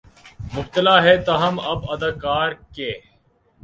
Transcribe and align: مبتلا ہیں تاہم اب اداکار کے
مبتلا 0.53 0.95
ہیں 1.05 1.15
تاہم 1.25 1.55
اب 1.71 1.79
اداکار 1.91 2.51
کے 2.75 2.91